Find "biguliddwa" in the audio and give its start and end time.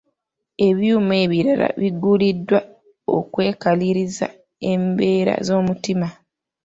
1.81-2.59